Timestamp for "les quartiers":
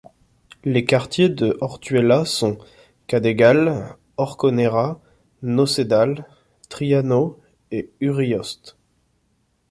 0.63-1.29